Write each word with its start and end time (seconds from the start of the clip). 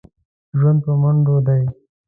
ژوند 0.57 0.79
په 0.85 0.91
منډو 1.01 1.35
دی. 1.47 1.63